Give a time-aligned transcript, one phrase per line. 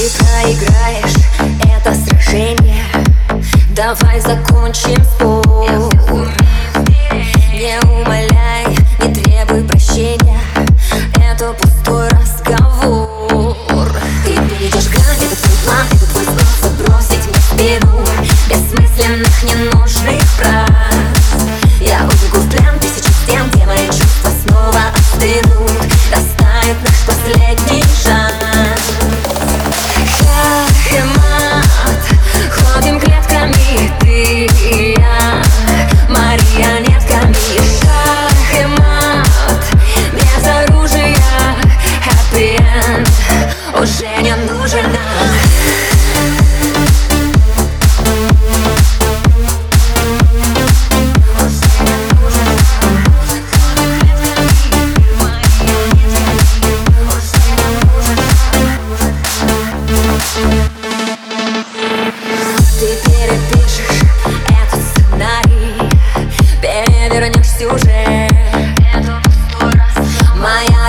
[0.00, 1.14] Ты проиграешь
[1.76, 2.86] это сражение.
[3.76, 6.32] Давай закончим спор.
[7.52, 10.40] Не умоляй, не требуй прощения.
[11.16, 13.92] Это пустой разговор.
[14.24, 18.02] Ты перейдешь грань, это твой план Это твой способ бросить мне спину
[18.48, 20.59] Бессмысленных, ненужных фраз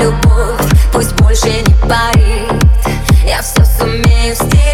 [0.00, 2.52] любовь пусть больше не парит.
[3.24, 4.67] Я все сумею стереть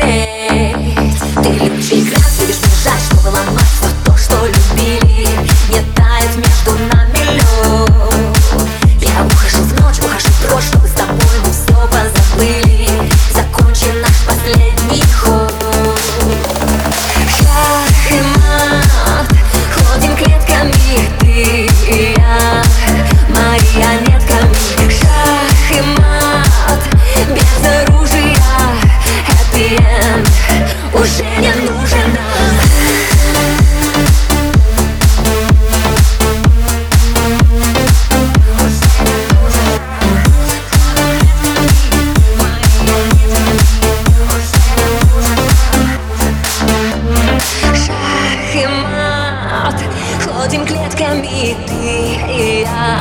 [50.23, 53.01] Ходим клетками ты и я.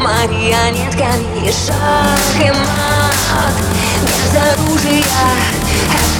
[0.00, 3.54] Марионетками шаг и мат
[4.02, 5.04] Без оружия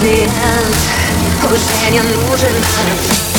[0.05, 0.64] happy
[1.55, 3.34] Уже не нужен